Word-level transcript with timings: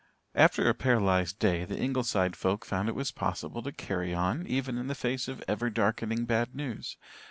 After 0.33 0.67
a 0.67 0.73
paralysed 0.73 1.37
day 1.37 1.63
the 1.63 1.77
Ingleside 1.77 2.35
folk 2.35 2.65
found 2.65 2.89
it 2.89 2.95
was 2.95 3.11
possible 3.11 3.61
to 3.61 3.71
"carry 3.71 4.15
on" 4.15 4.47
even 4.47 4.79
in 4.79 4.87
the 4.87 4.95
face 4.95 5.27
of 5.27 5.43
ever 5.47 5.69
darkening 5.69 6.25
bad 6.25 6.55
news. 6.55 6.97